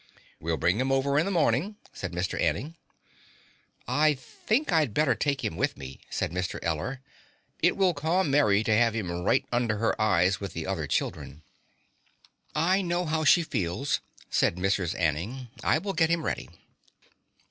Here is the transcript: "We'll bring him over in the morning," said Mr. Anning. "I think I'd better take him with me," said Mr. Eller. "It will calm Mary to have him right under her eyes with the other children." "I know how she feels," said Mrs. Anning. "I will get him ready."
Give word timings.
"We'll 0.39 0.57
bring 0.57 0.79
him 0.79 0.91
over 0.91 1.19
in 1.19 1.25
the 1.27 1.31
morning," 1.31 1.75
said 1.93 2.11
Mr. 2.11 2.41
Anning. 2.41 2.73
"I 3.87 4.15
think 4.15 4.71
I'd 4.71 4.95
better 4.95 5.13
take 5.13 5.43
him 5.45 5.55
with 5.55 5.77
me," 5.77 5.99
said 6.09 6.31
Mr. 6.31 6.57
Eller. 6.63 7.01
"It 7.61 7.77
will 7.77 7.93
calm 7.93 8.31
Mary 8.31 8.63
to 8.63 8.75
have 8.75 8.95
him 8.95 9.11
right 9.11 9.45
under 9.51 9.77
her 9.77 10.01
eyes 10.01 10.39
with 10.39 10.53
the 10.53 10.65
other 10.65 10.87
children." 10.87 11.43
"I 12.55 12.81
know 12.81 13.05
how 13.05 13.23
she 13.23 13.43
feels," 13.43 13.99
said 14.31 14.55
Mrs. 14.55 14.99
Anning. 14.99 15.49
"I 15.63 15.77
will 15.77 15.93
get 15.93 16.09
him 16.09 16.25
ready." 16.25 16.49